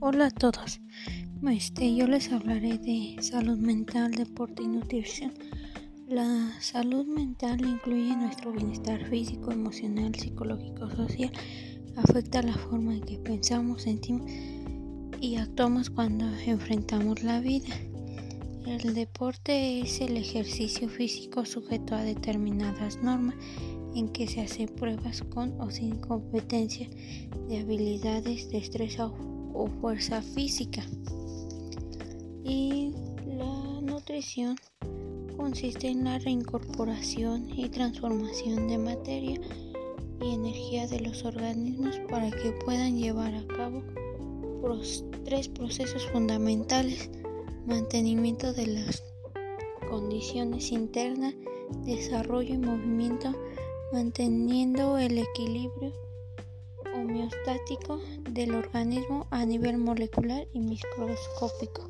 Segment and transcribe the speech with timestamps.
[0.00, 0.80] Hola a todos.
[1.50, 5.32] Este, yo les hablaré de salud mental, deporte y nutrición.
[6.06, 11.32] La salud mental incluye nuestro bienestar físico, emocional, psicológico, social.
[11.96, 14.30] Afecta la forma en que pensamos, sentimos
[15.20, 17.74] y actuamos cuando enfrentamos la vida.
[18.66, 23.34] El deporte es el ejercicio físico sujeto a determinadas normas
[23.96, 26.88] en que se hacen pruebas con o sin competencia
[27.48, 29.37] de habilidades, destreza o
[29.80, 30.82] fuerza física.
[32.44, 32.92] Y
[33.26, 34.56] la nutrición
[35.36, 39.40] consiste en la reincorporación y transformación de materia
[40.20, 43.82] y energía de los organismos para que puedan llevar a cabo
[45.24, 47.10] tres procesos fundamentales.
[47.66, 49.04] Mantenimiento de las
[49.90, 51.34] condiciones internas,
[51.84, 53.34] desarrollo y movimiento
[53.92, 55.92] manteniendo el equilibrio
[57.28, 61.88] homeostático del organismo a nivel molecular y microscópico.